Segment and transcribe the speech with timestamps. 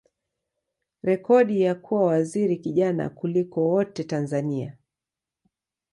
[1.03, 4.77] rekodi ya kuwa waziri kijana kuliko wote Tanzania.